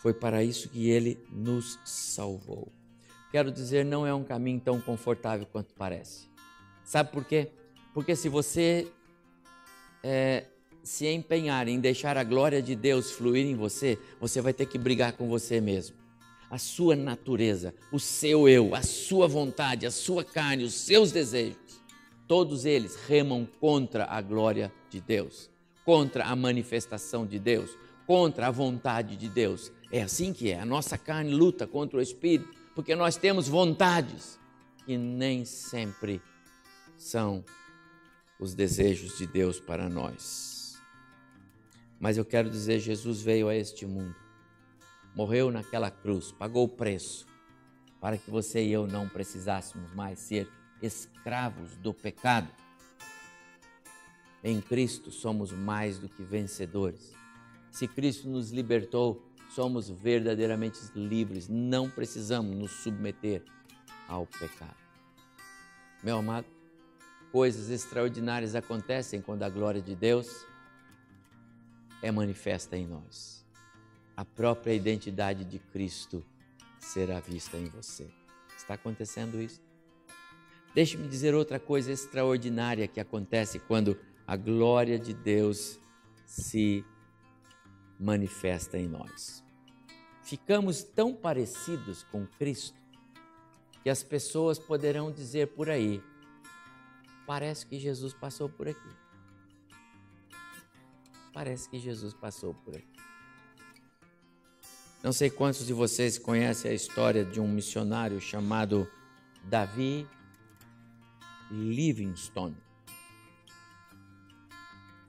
[0.00, 2.72] Foi para isso que Ele nos salvou.
[3.30, 6.26] Quero dizer, não é um caminho tão confortável quanto parece.
[6.84, 7.52] Sabe por quê?
[7.92, 8.90] Porque se você
[10.02, 10.46] é,
[10.82, 14.78] se empenhar em deixar a glória de Deus fluir em você, você vai ter que
[14.78, 15.96] brigar com você mesmo.
[16.50, 21.82] A sua natureza, o seu eu, a sua vontade, a sua carne, os seus desejos,
[22.26, 25.50] todos eles remam contra a glória de Deus,
[25.84, 29.70] contra a manifestação de Deus, contra a vontade de Deus.
[29.92, 30.58] É assim que é.
[30.58, 34.38] A nossa carne luta contra o espírito, porque nós temos vontades
[34.86, 36.22] que nem sempre
[36.96, 37.44] são
[38.40, 40.57] os desejos de Deus para nós.
[41.98, 44.14] Mas eu quero dizer, Jesus veio a este mundo,
[45.14, 47.26] morreu naquela cruz, pagou o preço
[48.00, 50.48] para que você e eu não precisássemos mais ser
[50.80, 52.48] escravos do pecado.
[54.44, 57.12] Em Cristo somos mais do que vencedores.
[57.72, 63.42] Se Cristo nos libertou, somos verdadeiramente livres, não precisamos nos submeter
[64.06, 64.76] ao pecado.
[66.02, 66.46] Meu amado,
[67.32, 70.46] coisas extraordinárias acontecem quando a glória de Deus
[72.02, 73.44] é manifesta em nós.
[74.16, 76.24] A própria identidade de Cristo
[76.78, 78.08] será vista em você.
[78.56, 79.60] Está acontecendo isso?
[80.74, 85.78] Deixe-me dizer outra coisa extraordinária que acontece quando a glória de Deus
[86.26, 86.84] se
[87.98, 89.42] manifesta em nós.
[90.22, 92.78] Ficamos tão parecidos com Cristo
[93.82, 96.02] que as pessoas poderão dizer por aí:
[97.26, 99.07] parece que Jesus passou por aqui.
[101.38, 103.00] Parece que Jesus passou por aqui.
[105.04, 108.90] Não sei quantos de vocês conhecem a história de um missionário chamado
[109.44, 110.04] Davi
[111.48, 112.56] Livingstone,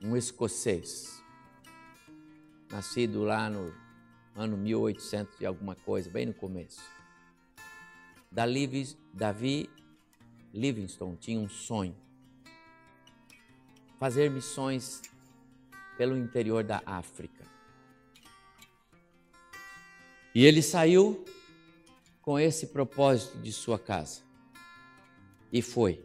[0.03, 1.19] um escocês,
[2.69, 3.73] nascido lá no
[4.35, 6.79] ano 1800 e alguma coisa, bem no começo.
[8.31, 9.67] Davi
[10.53, 11.95] Livingstone tinha um sonho:
[13.97, 15.01] fazer missões
[15.99, 17.43] pelo interior da África.
[20.33, 21.25] E ele saiu
[22.21, 24.21] com esse propósito de sua casa.
[25.51, 26.01] E foi.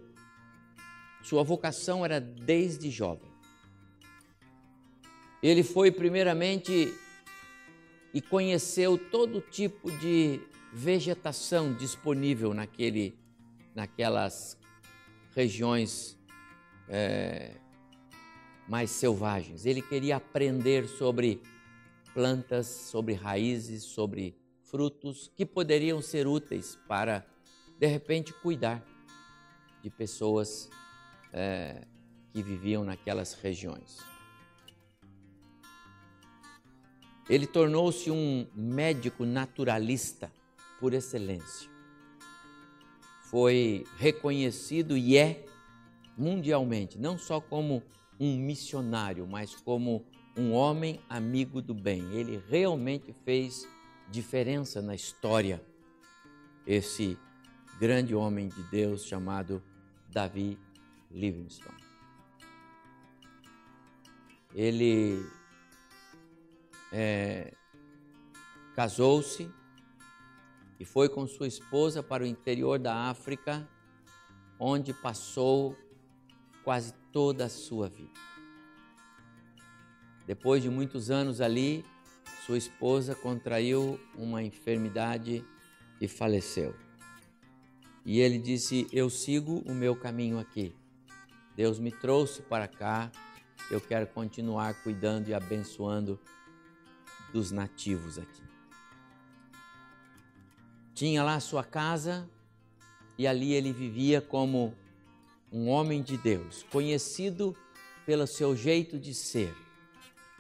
[1.22, 3.30] Sua vocação era desde jovem.
[5.40, 6.92] Ele foi primeiramente
[8.12, 10.40] e conheceu todo tipo de
[10.72, 13.16] vegetação disponível naquele,
[13.72, 14.58] naquelas
[15.36, 16.18] regiões
[16.88, 17.60] é,
[18.68, 19.66] mais selvagens.
[19.66, 21.40] Ele queria aprender sobre
[22.12, 27.26] plantas, sobre raízes, sobre frutos que poderiam ser úteis para,
[27.78, 28.82] de repente, cuidar
[29.82, 30.70] de pessoas
[31.32, 31.84] é,
[32.32, 33.98] que viviam naquelas regiões.
[37.28, 40.30] Ele tornou-se um médico naturalista
[40.78, 41.70] por excelência.
[43.30, 45.44] Foi reconhecido e é
[46.16, 47.82] mundialmente, não só como
[48.18, 50.04] um missionário, mas como
[50.36, 52.12] um homem amigo do bem.
[52.12, 53.66] Ele realmente fez
[54.10, 55.64] diferença na história,
[56.66, 57.18] esse
[57.78, 59.62] grande homem de Deus chamado
[60.10, 60.58] Davi
[61.10, 61.82] Livingstone.
[64.54, 65.18] Ele
[66.92, 67.52] é,
[68.74, 69.50] casou-se
[70.78, 73.68] e foi com sua esposa para o interior da África,
[74.58, 75.76] onde passou
[76.64, 78.10] quase toda a sua vida.
[80.26, 81.84] Depois de muitos anos ali,
[82.46, 85.44] sua esposa contraiu uma enfermidade
[86.00, 86.74] e faleceu.
[88.04, 90.74] E ele disse: Eu sigo o meu caminho aqui.
[91.54, 93.12] Deus me trouxe para cá,
[93.70, 96.18] eu quero continuar cuidando e abençoando
[97.32, 98.42] dos nativos aqui.
[100.94, 102.28] Tinha lá sua casa
[103.18, 104.74] e ali ele vivia como
[105.52, 107.56] um homem de Deus, conhecido
[108.04, 109.54] pelo seu jeito de ser,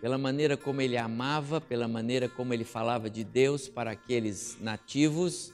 [0.00, 5.52] pela maneira como ele amava, pela maneira como ele falava de Deus para aqueles nativos,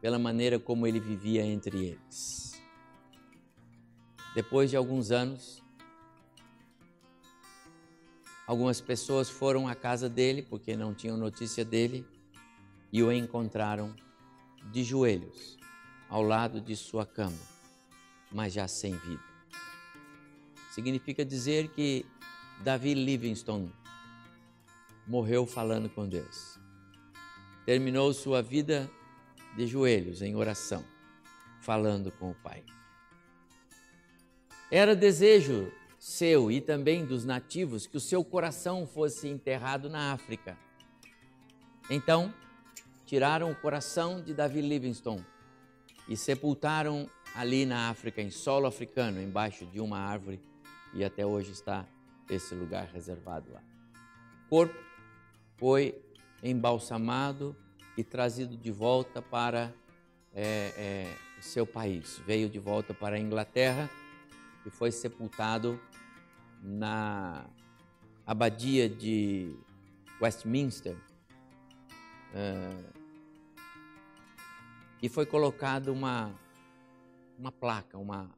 [0.00, 2.60] pela maneira como ele vivia entre eles.
[4.34, 5.62] Depois de alguns anos,
[8.46, 12.06] algumas pessoas foram à casa dele, porque não tinham notícia dele,
[12.92, 13.94] e o encontraram
[14.70, 15.56] de joelhos
[16.08, 17.52] ao lado de sua cama
[18.32, 19.22] mas já sem vida.
[20.70, 22.06] Significa dizer que
[22.60, 23.72] Davi Livingstone
[25.06, 26.58] morreu falando com Deus.
[27.66, 28.90] Terminou sua vida
[29.56, 30.84] de joelhos em oração,
[31.60, 32.64] falando com o Pai.
[34.70, 40.58] Era desejo seu e também dos nativos que o seu coração fosse enterrado na África.
[41.90, 42.32] Então,
[43.04, 45.24] tiraram o coração de Davi Livingstone
[46.08, 50.40] e sepultaram ali na África, em solo africano, embaixo de uma árvore,
[50.94, 51.86] e até hoje está
[52.28, 53.62] esse lugar reservado lá.
[54.46, 54.78] O corpo
[55.56, 55.94] foi
[56.42, 57.56] embalsamado
[57.96, 59.72] e trazido de volta para
[60.34, 62.20] é, é, seu país.
[62.26, 63.90] Veio de volta para a Inglaterra
[64.64, 65.80] e foi sepultado
[66.62, 67.44] na
[68.26, 69.56] abadia de
[70.20, 70.96] Westminster.
[72.34, 73.02] É,
[75.02, 76.32] e foi colocado uma
[77.42, 78.30] uma placa, uma,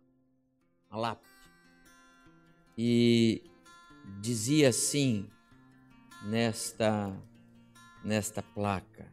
[0.91, 1.35] uma lápide.
[2.77, 3.43] E
[4.19, 5.29] dizia assim:
[6.23, 7.15] nesta,
[8.03, 9.07] nesta placa.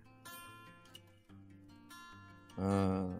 [2.58, 3.20] Ah,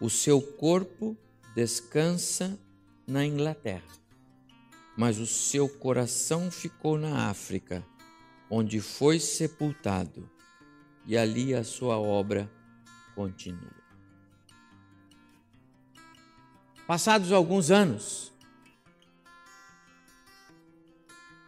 [0.00, 1.14] o seu corpo
[1.54, 2.58] descansa
[3.06, 3.82] na Inglaterra,
[4.96, 7.84] mas o seu coração ficou na África,
[8.50, 10.28] onde foi sepultado,
[11.06, 12.50] e ali a sua obra
[13.14, 13.80] continua.
[16.86, 18.32] Passados alguns anos,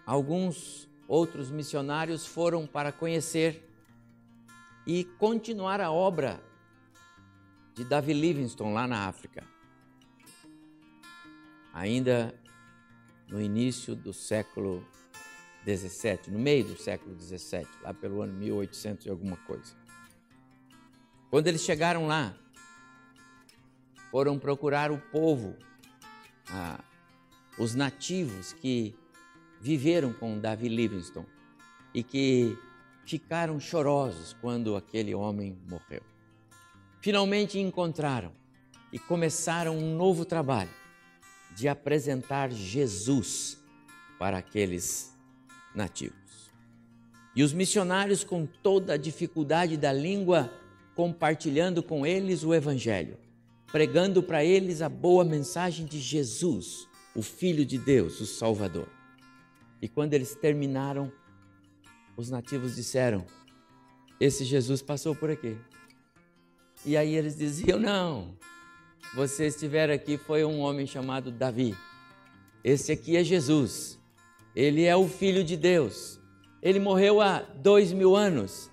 [0.07, 3.69] alguns outros missionários foram para conhecer
[4.87, 6.41] e continuar a obra
[7.75, 9.45] de Davi Livingstone lá na África.
[11.73, 12.33] Ainda
[13.29, 14.87] no início do século
[15.65, 19.75] 17, no meio do século 17, lá pelo ano 1800 e alguma coisa.
[21.31, 22.35] Quando eles chegaram lá,
[24.11, 25.57] foram procurar o povo,
[26.51, 26.83] ah,
[27.59, 28.95] os nativos que
[29.61, 31.27] viveram com Davi Livingstone
[31.95, 32.59] e que
[33.07, 36.03] ficaram chorosos quando aquele homem morreu
[37.03, 38.33] finalmente encontraram
[38.93, 40.71] e começaram um novo trabalho
[41.57, 43.61] de apresentar Jesus
[44.19, 45.12] para aqueles
[45.75, 46.53] nativos.
[47.35, 50.53] E os missionários, com toda a dificuldade da língua,
[50.95, 53.17] compartilhando com eles o Evangelho,
[53.71, 58.89] pregando para eles a boa mensagem de Jesus, o Filho de Deus, o Salvador.
[59.81, 61.11] E quando eles terminaram,
[62.17, 63.25] os nativos disseram:
[64.21, 65.57] Esse Jesus passou por aqui.
[66.85, 68.37] E aí eles diziam: Não,
[69.15, 71.75] vocês estiveram aqui, foi um homem chamado Davi.
[72.63, 73.99] Esse aqui é Jesus.
[74.55, 76.21] Ele é o Filho de Deus.
[76.61, 78.71] Ele morreu há dois mil anos.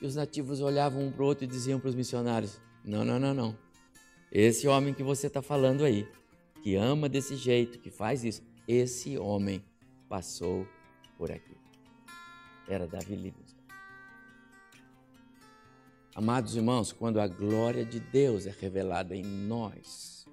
[0.00, 3.18] E os nativos olhavam um para o outro e diziam para os missionários: Não, não,
[3.18, 3.58] não, não.
[4.30, 6.06] Esse homem que você está falando aí,
[6.62, 9.64] que ama desse jeito, que faz isso, esse homem
[10.08, 10.66] passou
[11.16, 11.56] por aqui.
[12.68, 13.66] Era Davi Livingstone.
[16.14, 20.26] Amados irmãos, quando a glória de Deus é revelada em nós,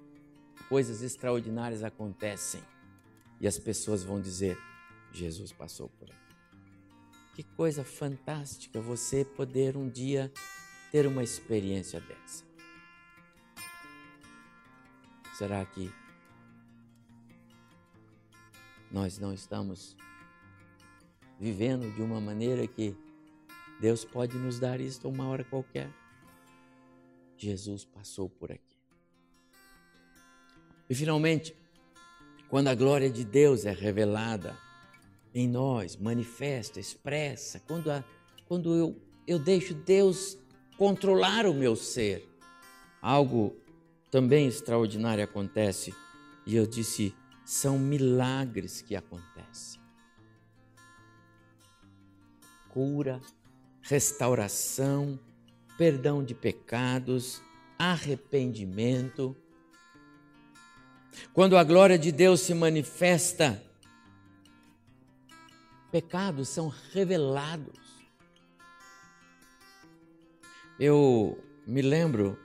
[0.68, 2.62] coisas extraordinárias acontecem
[3.40, 4.58] e as pessoas vão dizer:
[5.14, 6.34] Jesus passou por aqui.
[7.34, 10.30] Que coisa fantástica você poder um dia
[10.90, 12.44] ter uma experiência dessa.
[15.38, 15.90] Será que
[18.90, 19.96] nós não estamos
[21.40, 22.96] vivendo de uma maneira que
[23.80, 25.90] Deus pode nos dar isto uma hora qualquer.
[27.36, 28.78] Jesus passou por aqui.
[30.88, 31.56] E finalmente,
[32.48, 34.56] quando a glória de Deus é revelada
[35.34, 38.04] em nós, manifesta, expressa, quando, a,
[38.46, 40.38] quando eu, eu deixo Deus
[40.78, 42.28] controlar o meu ser,
[43.02, 43.56] algo
[44.10, 45.92] também extraordinário acontece.
[46.46, 47.12] E eu disse:
[47.44, 49.80] são milagres que acontecem.
[52.70, 53.20] Cura,
[53.82, 55.18] restauração,
[55.76, 57.42] perdão de pecados,
[57.78, 59.36] arrependimento.
[61.32, 63.62] Quando a glória de Deus se manifesta,
[65.94, 67.78] pecados são revelados.
[70.76, 72.36] Eu me lembro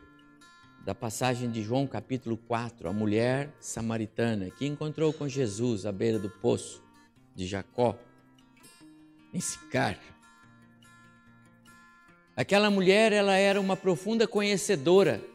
[0.85, 6.19] da passagem de João capítulo 4, a mulher samaritana que encontrou com Jesus à beira
[6.19, 6.83] do poço
[7.33, 7.97] de Jacó,
[9.33, 9.97] em Sicar.
[12.35, 15.25] Aquela mulher, ela era uma profunda conhecedora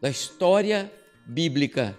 [0.00, 0.92] da história
[1.26, 1.98] bíblica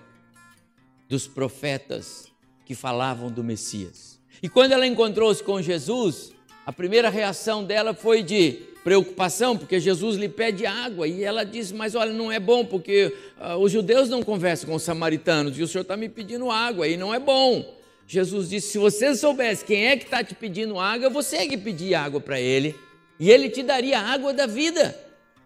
[1.09, 2.31] dos profetas
[2.65, 4.18] que falavam do Messias.
[4.41, 6.31] E quando ela encontrou-se com Jesus,
[6.65, 11.71] a primeira reação dela foi de preocupação, porque Jesus lhe pede água e ela diz:
[11.71, 15.63] Mas olha, não é bom, porque uh, os judeus não conversam com os samaritanos e
[15.63, 17.77] o senhor está me pedindo água e não é bom.
[18.07, 21.57] Jesus disse: Se você soubesse quem é que está te pedindo água, você é que
[21.57, 22.75] pedir água para ele
[23.19, 24.97] e ele te daria a água da vida.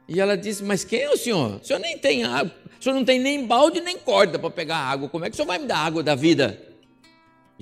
[0.08, 1.60] E ela disse: Mas quem é o senhor?
[1.62, 4.78] O senhor nem tem água, o senhor não tem nem balde nem corda para pegar
[4.78, 6.73] água, como é que o senhor vai me dar água da vida?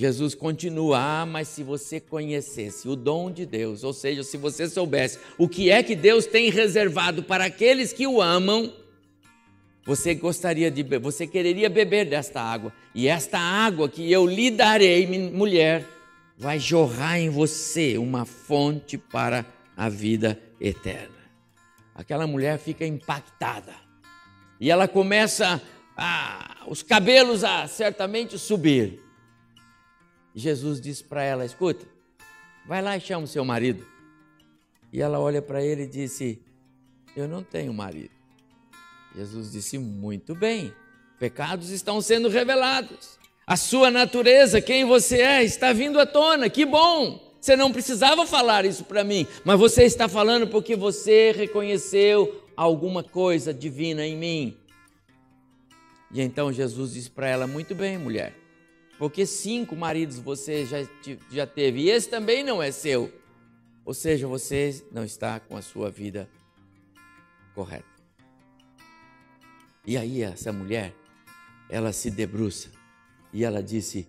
[0.02, 4.68] Jesus continua: Ah, mas se você conhecesse o dom de Deus, ou seja, se você
[4.68, 8.74] soubesse o que é que Deus tem reservado para aqueles que o amam,
[9.86, 14.50] você gostaria de beber, você quereria beber desta água, e esta água que eu lhe
[14.50, 15.88] darei, mulher,
[16.36, 19.46] vai jorrar em você uma fonte para
[19.78, 21.22] a vida eterna.
[21.94, 23.76] Aquela mulher fica impactada
[24.60, 25.62] e ela começa
[25.96, 29.01] a, os cabelos a certamente subir.
[30.36, 31.86] Jesus diz para ela: Escuta,
[32.66, 33.86] vai lá e chama o seu marido.
[34.92, 36.42] E ela olha para ele e disse:
[37.16, 38.12] Eu não tenho marido.
[39.16, 40.74] Jesus disse: Muito bem,
[41.20, 43.20] pecados estão sendo revelados.
[43.46, 46.50] A sua natureza, quem você é, está vindo à tona.
[46.50, 47.32] Que bom!
[47.42, 53.04] Você não precisava falar isso para mim, mas você está falando porque você reconheceu alguma
[53.04, 54.58] coisa divina em mim.
[56.14, 58.36] E então Jesus disse para ela: Muito bem, mulher,
[59.02, 60.78] porque cinco maridos você já,
[61.32, 63.12] já teve, e esse também não é seu.
[63.84, 66.30] Ou seja, você não está com a sua vida
[67.56, 67.84] correta.
[69.88, 70.94] E aí, essa mulher,
[71.68, 72.70] ela se debruça
[73.34, 74.08] e ela disse: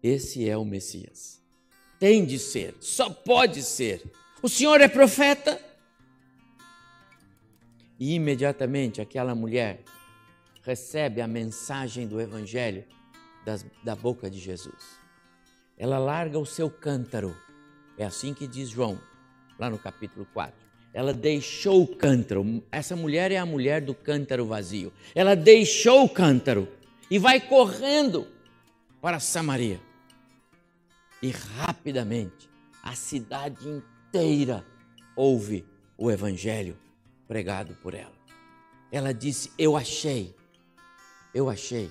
[0.00, 1.42] Esse é o Messias.
[1.98, 4.04] Tem de ser, só pode ser.
[4.40, 5.60] O Senhor é profeta?
[7.98, 9.82] E imediatamente aquela mulher
[10.62, 12.84] recebe a mensagem do Evangelho
[13.44, 15.00] das, da boca de Jesus.
[15.76, 17.36] Ela larga o seu cântaro,
[17.96, 19.00] é assim que diz João,
[19.58, 20.54] lá no capítulo 4.
[20.94, 24.92] Ela deixou o cântaro, essa mulher é a mulher do cântaro vazio.
[25.14, 26.68] Ela deixou o cântaro
[27.10, 28.28] e vai correndo
[29.00, 29.80] para Samaria.
[31.22, 32.50] E rapidamente
[32.82, 34.64] a cidade inteira
[35.16, 35.64] ouve
[35.96, 36.76] o evangelho
[37.26, 38.12] pregado por ela.
[38.90, 40.34] Ela disse: Eu achei
[41.34, 41.90] eu achei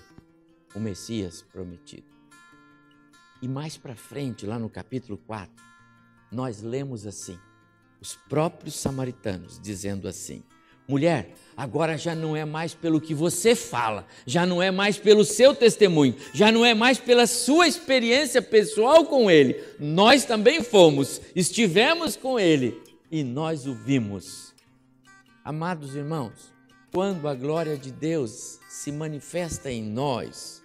[0.76, 2.07] o Messias prometido.
[3.41, 5.51] E mais para frente, lá no capítulo 4,
[6.32, 7.38] nós lemos assim:
[7.99, 10.43] os próprios samaritanos dizendo assim:
[10.88, 15.24] mulher, agora já não é mais pelo que você fala, já não é mais pelo
[15.24, 19.63] seu testemunho, já não é mais pela sua experiência pessoal com ele.
[19.80, 24.53] Nós também fomos, estivemos com ele e nós o vimos.
[25.43, 26.53] Amados irmãos,
[26.91, 30.61] quando a glória de Deus se manifesta em nós,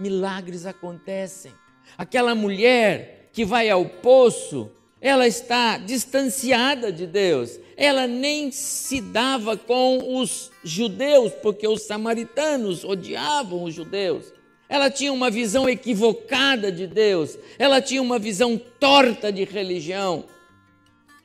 [0.00, 1.52] milagres acontecem.
[1.96, 4.70] Aquela mulher que vai ao poço,
[5.00, 7.58] ela está distanciada de Deus.
[7.76, 14.32] Ela nem se dava com os judeus, porque os samaritanos odiavam os judeus.
[14.68, 17.36] Ela tinha uma visão equivocada de Deus.
[17.58, 20.24] Ela tinha uma visão torta de religião.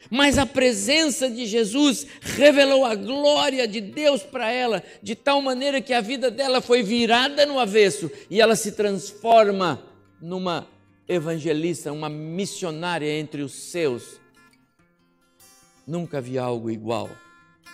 [0.10, 5.82] Mas a presença de Jesus revelou a glória de Deus para ela, de tal maneira
[5.82, 9.84] que a vida dela foi virada no avesso e ela se transforma
[10.22, 10.68] numa
[11.08, 14.20] evangelista, uma missionária entre os seus.
[15.86, 17.10] Nunca vi algo igual,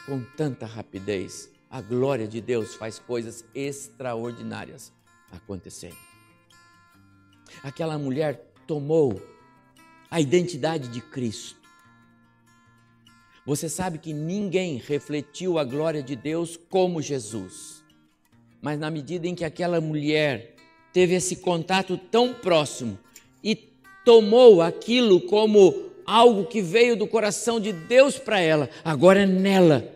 [0.05, 1.49] com tanta rapidez.
[1.69, 4.91] A glória de Deus faz coisas extraordinárias
[5.32, 5.97] acontecerem.
[7.63, 9.21] Aquela mulher tomou
[10.09, 11.61] a identidade de Cristo
[13.45, 17.83] você sabe que ninguém refletiu a glória de Deus como Jesus.
[18.61, 20.55] Mas na medida em que aquela mulher
[20.93, 22.99] teve esse contato tão próximo
[23.43, 23.55] e
[24.05, 29.91] tomou aquilo como algo que veio do coração de Deus para ela, agora é nela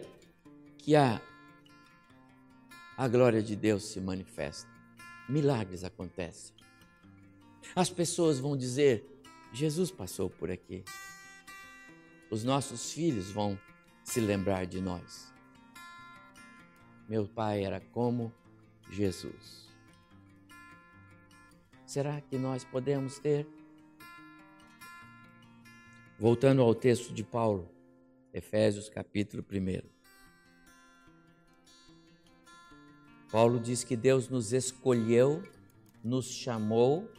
[0.80, 1.22] que a,
[2.98, 4.70] a glória de Deus se manifesta.
[5.30, 6.56] Milagres acontecem.
[7.76, 9.04] As pessoas vão dizer:
[9.54, 10.84] Jesus passou por aqui
[12.30, 13.60] os nossos filhos vão
[14.04, 15.34] se lembrar de nós.
[17.08, 18.34] Meu pai era como
[18.90, 19.70] Jesus.
[21.86, 23.48] Será que nós podemos ter?
[26.18, 27.70] Voltando ao texto de Paulo,
[28.34, 29.88] Efésios capítulo 1.
[33.32, 35.44] Paulo diz que Deus nos escolheu,
[36.04, 37.12] nos chamou,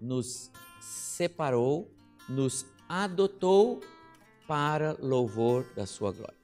[0.00, 0.50] nos
[0.80, 1.88] separou,
[2.28, 3.80] nos adotou
[4.50, 6.34] para louvor da sua glória.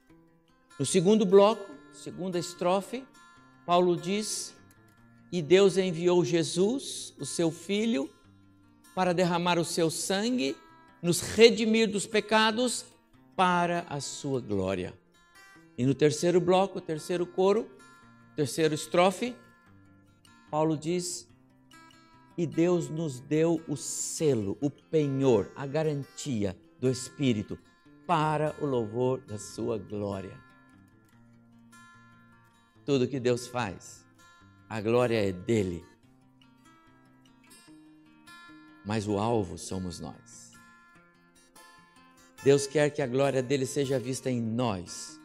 [0.79, 3.05] No segundo bloco, segunda estrofe,
[3.67, 4.55] Paulo diz:
[5.33, 8.09] E Deus enviou Jesus, o seu filho,
[8.95, 10.57] para derramar o seu sangue,
[11.03, 12.85] nos redimir dos pecados
[13.35, 14.95] para a sua glória.
[15.77, 17.69] E no terceiro bloco, terceiro coro,
[18.37, 19.35] terceiro estrofe,
[20.49, 21.29] Paulo diz:
[22.39, 27.59] E Deus nos deu o selo, o penhor, a garantia do Espírito
[28.07, 30.39] para o louvor da sua glória.
[32.85, 34.07] Tudo que Deus faz,
[34.69, 35.85] a glória é dele.
[38.85, 40.53] Mas o alvo somos nós.
[42.45, 45.21] Deus quer que a glória dele seja vista em nós,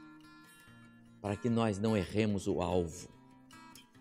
[1.21, 3.07] para que nós não erremos o alvo.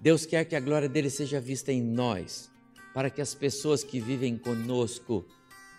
[0.00, 2.50] Deus quer que a glória dele seja vista em nós,
[2.94, 5.26] para que as pessoas que vivem conosco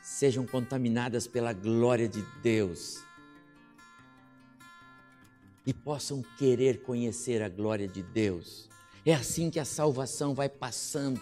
[0.02, 3.04] sejam contaminadas pela glória de Deus
[5.66, 8.68] e possam querer conhecer a glória de Deus.
[9.06, 11.22] É assim que a salvação vai passando.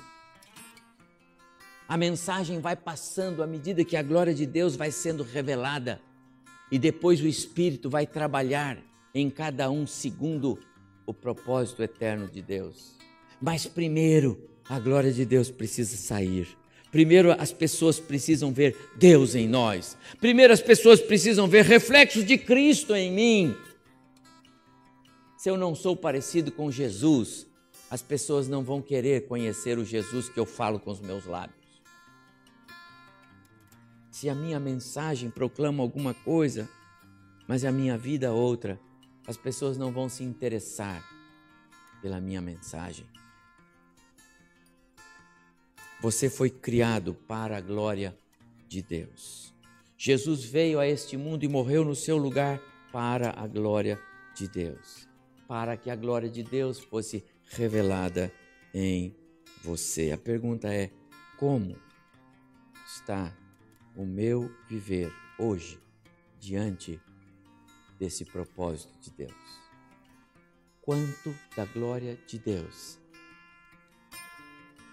[1.87, 6.01] A mensagem vai passando à medida que a glória de Deus vai sendo revelada
[6.71, 8.77] e depois o Espírito vai trabalhar
[9.13, 10.59] em cada um segundo
[11.05, 12.95] o propósito eterno de Deus.
[13.41, 16.47] Mas primeiro, a glória de Deus precisa sair.
[16.91, 19.95] Primeiro as pessoas precisam ver Deus em nós.
[20.19, 23.55] Primeiro as pessoas precisam ver reflexos de Cristo em mim.
[25.37, 27.47] Se eu não sou parecido com Jesus,
[27.89, 31.57] as pessoas não vão querer conhecer o Jesus que eu falo com os meus lábios.
[34.11, 36.67] Se a minha mensagem proclama alguma coisa,
[37.47, 38.79] mas a minha vida outra,
[39.25, 41.03] as pessoas não vão se interessar
[42.01, 43.05] pela minha mensagem.
[46.01, 48.15] Você foi criado para a glória
[48.67, 49.53] de Deus.
[49.97, 53.99] Jesus veio a este mundo e morreu no seu lugar para a glória
[54.33, 55.07] de Deus,
[55.45, 58.31] para que a glória de Deus fosse revelada
[58.73, 59.13] em
[59.61, 60.11] você.
[60.11, 60.89] A pergunta é:
[61.37, 61.75] como
[62.85, 63.35] está
[63.95, 65.77] o meu viver hoje
[66.39, 66.97] diante
[67.99, 69.59] desse propósito de Deus?
[70.81, 72.98] Quanto da glória de Deus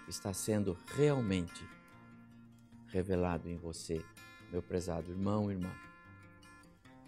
[0.07, 1.67] está sendo realmente
[2.87, 4.03] revelado em você,
[4.51, 5.71] meu prezado irmão irmã.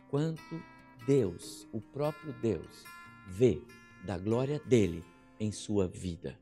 [0.10, 0.62] Quanto
[1.06, 2.84] Deus, o próprio Deus,
[3.28, 3.62] vê
[4.04, 5.04] da glória dele
[5.40, 6.38] em sua vida.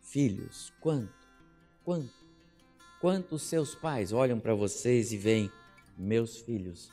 [0.00, 1.12] Filhos, quanto,
[1.84, 2.26] quanto,
[3.00, 5.52] quanto seus pais olham para vocês e veem,
[5.96, 6.90] meus filhos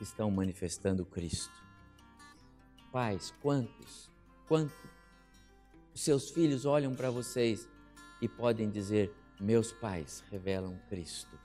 [0.00, 1.52] estão manifestando Cristo.
[2.90, 4.10] Pais, quantos,
[4.48, 4.89] quanto
[5.94, 7.68] seus filhos olham para vocês
[8.20, 11.38] e podem dizer: Meus pais revelam Cristo.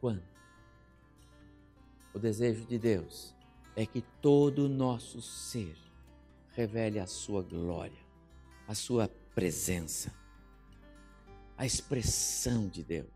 [0.00, 0.22] Quando?
[2.14, 3.34] O desejo de Deus
[3.74, 5.76] é que todo o nosso ser
[6.50, 8.04] revele a sua glória,
[8.68, 10.12] a sua presença,
[11.56, 13.08] a expressão de Deus.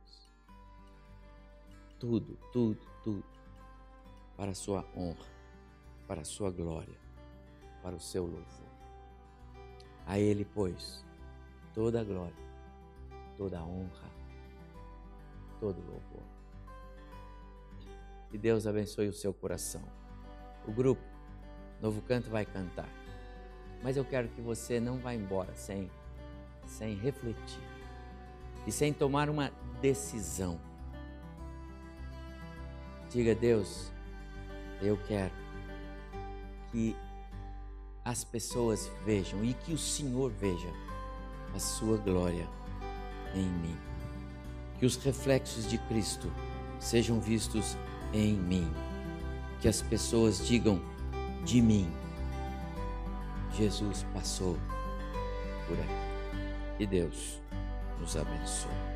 [1.98, 3.24] Tudo, tudo, tudo
[4.36, 5.26] para a sua honra,
[6.06, 6.98] para a sua glória,
[7.82, 8.65] para o seu louvor.
[10.06, 11.04] A Ele, pois,
[11.74, 12.32] toda a glória,
[13.36, 14.08] toda a honra,
[15.58, 16.22] todo o louvor.
[18.30, 19.82] Que Deus abençoe o seu coração.
[20.66, 21.02] O grupo
[21.80, 22.88] Novo Canto vai cantar.
[23.82, 25.90] Mas eu quero que você não vá embora sem,
[26.66, 27.62] sem refletir
[28.66, 30.58] e sem tomar uma decisão.
[33.10, 33.92] Diga, Deus,
[34.82, 35.32] eu quero
[36.70, 36.96] que
[38.06, 40.72] as pessoas vejam e que o Senhor veja
[41.52, 42.48] a sua glória
[43.34, 43.76] em mim.
[44.78, 46.32] Que os reflexos de Cristo
[46.78, 47.76] sejam vistos
[48.12, 48.72] em mim.
[49.60, 50.80] Que as pessoas digam
[51.44, 51.90] de mim:
[53.54, 54.56] Jesus passou
[55.66, 56.76] por aqui.
[56.78, 57.42] Que Deus
[57.98, 58.95] nos abençoe.